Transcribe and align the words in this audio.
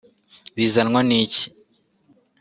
Bizanwa 0.55 0.99
n’iki 1.07 1.45